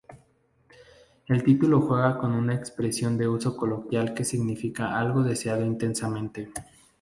[1.27, 6.49] El título juega con una expresión de uso coloquial que significa algo deseado intensamente.